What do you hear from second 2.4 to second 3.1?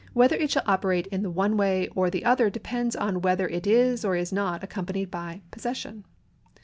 depends